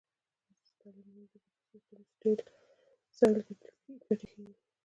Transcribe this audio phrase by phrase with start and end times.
[0.51, 1.39] عصري تعلیم مهم دی
[1.73, 2.39] ځکه چې د سټیم
[3.17, 3.37] سیل
[4.07, 4.53] ګټې ښيي.